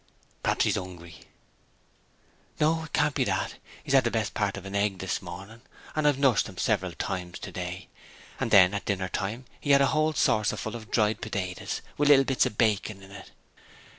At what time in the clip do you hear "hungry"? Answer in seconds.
0.77-1.19